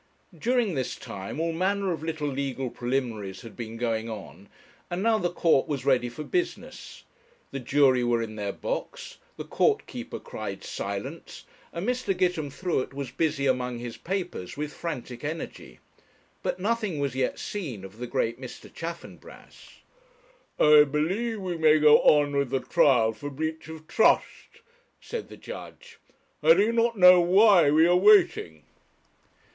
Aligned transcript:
During 0.35 0.73
this 0.73 0.95
time 0.95 1.39
all 1.39 1.53
manner 1.53 1.91
of 1.91 2.01
little 2.01 2.27
legal 2.27 2.71
preliminaries 2.71 3.41
had 3.41 3.55
been 3.55 3.77
going 3.77 4.09
on; 4.09 4.49
and 4.89 5.03
now 5.03 5.19
the 5.19 5.29
court 5.29 5.67
was 5.67 5.85
ready 5.85 6.09
for 6.09 6.23
business; 6.23 7.03
the 7.51 7.59
jury 7.59 8.03
were 8.03 8.19
in 8.19 8.35
their 8.35 8.51
box, 8.51 9.19
the 9.37 9.43
court 9.43 9.85
keeper 9.85 10.17
cried 10.19 10.63
silence, 10.63 11.43
and 11.71 11.87
Mr. 11.87 12.17
Gitemthruet 12.17 12.95
was 12.95 13.11
busy 13.11 13.45
among 13.45 13.77
his 13.77 13.95
papers 13.95 14.57
with 14.57 14.73
frantic 14.73 15.23
energy. 15.23 15.77
But 16.41 16.59
nothing 16.59 16.97
was 16.97 17.13
yet 17.13 17.37
seen 17.37 17.85
of 17.85 17.99
the 17.99 18.07
great 18.07 18.41
Mr. 18.41 18.73
Chaffanbrass. 18.73 19.81
'I 20.59 20.85
believe 20.85 21.41
we 21.41 21.57
may 21.57 21.77
go 21.77 21.99
on 21.99 22.35
with 22.35 22.49
the 22.49 22.59
trial 22.59 23.13
for 23.13 23.29
breach 23.29 23.67
of 23.67 23.85
trust,' 23.87 24.61
said 24.99 25.29
the 25.29 25.37
judge. 25.37 25.99
'I 26.41 26.55
do 26.55 26.71
not 26.71 26.97
know 26.97 27.21
why 27.21 27.69
we 27.69 27.85
are 27.85 27.95
waiting.' 27.95 28.63